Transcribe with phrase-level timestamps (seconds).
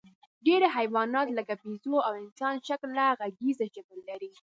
[0.45, 4.31] ډېری حیوانات، لکه بیزو او انسانشکله غږیزه ژبه لري.